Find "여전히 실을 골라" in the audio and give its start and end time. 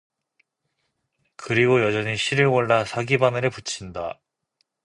1.83-2.83